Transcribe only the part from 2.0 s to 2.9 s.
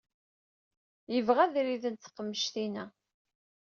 teqmejtin-a.